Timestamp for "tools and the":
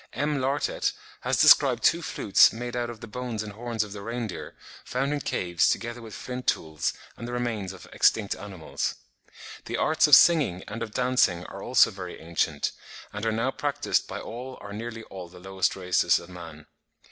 6.47-7.31